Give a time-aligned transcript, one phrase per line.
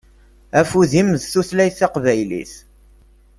[0.59, 2.53] Afud-im d tutlayt taqbaylit.